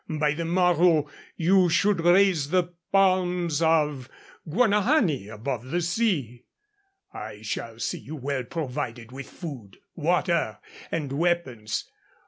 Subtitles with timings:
[0.09, 1.07] By the morrow
[1.37, 4.09] you should raise the palms of
[4.49, 6.45] Guanahani above the sea.
[7.13, 10.57] I shall see you well provided with food, water,
[10.89, 11.85] and weapons.